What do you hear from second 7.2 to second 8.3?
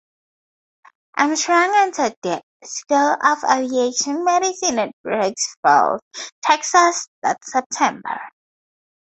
that September.